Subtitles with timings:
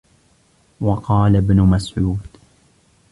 [0.81, 2.19] وَقَالَ ابْنُ مَسْعُودٍ